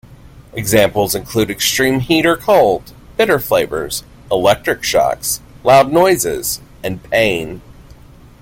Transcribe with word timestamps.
Examples 0.53 1.13
include 1.13 1.51
extreme 1.51 1.99
heat 1.99 2.25
or 2.25 2.35
cold, 2.35 2.91
bitter 3.17 3.37
flavors, 3.37 4.03
electric 4.31 4.83
shocks, 4.83 5.41
loud 5.63 5.91
noises 5.93 6.59
and 6.83 7.03
pain. 7.03 7.61